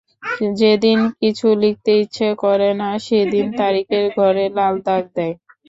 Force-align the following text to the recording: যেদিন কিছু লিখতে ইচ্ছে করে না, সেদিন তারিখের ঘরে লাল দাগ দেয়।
যেদিন 0.55 0.99
কিছু 1.19 1.47
লিখতে 1.61 1.91
ইচ্ছে 2.01 2.27
করে 2.43 2.69
না, 2.81 2.89
সেদিন 3.05 3.45
তারিখের 3.59 4.05
ঘরে 4.17 4.45
লাল 4.57 4.75
দাগ 4.87 5.03
দেয়। 5.15 5.35